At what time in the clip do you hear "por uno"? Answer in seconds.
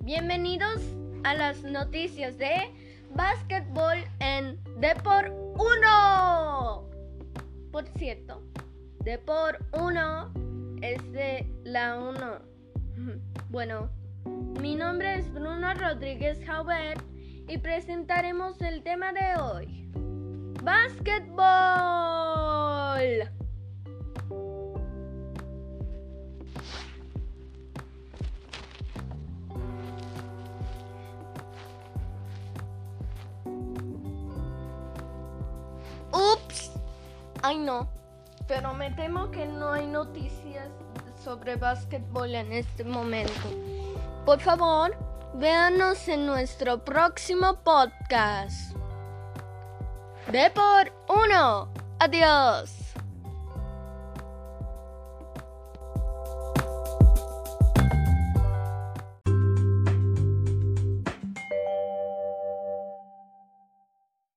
50.50-51.68